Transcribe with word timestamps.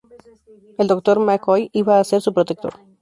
El 0.79 0.87
doctor 0.87 1.19
McCoy 1.19 1.69
iba 1.73 1.99
a 1.99 2.03
ser 2.03 2.21
su 2.23 2.33
protector. 2.33 2.73